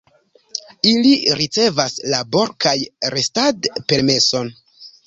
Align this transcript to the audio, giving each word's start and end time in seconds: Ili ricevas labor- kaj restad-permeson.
Ili 0.91 1.11
ricevas 1.41 1.99
labor- 2.15 2.55
kaj 2.67 2.75
restad-permeson. 3.17 4.57